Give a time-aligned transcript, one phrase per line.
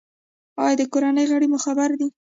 [0.63, 2.07] ایا د کورنۍ غړي مو خبر دي؟